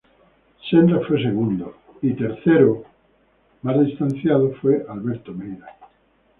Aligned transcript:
Senra 0.67 0.99
fue 1.05 1.21
segundo 1.21 1.75
y 2.01 2.13
tercero, 2.15 2.83
más 3.61 3.85
distanciado 3.85 4.51
Alberto 4.89 5.31
Meira. 5.31 5.67